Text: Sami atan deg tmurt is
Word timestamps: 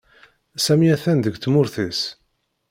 Sami 0.65 0.87
atan 0.95 1.19
deg 1.21 1.35
tmurt 1.37 1.75
is 1.87 1.99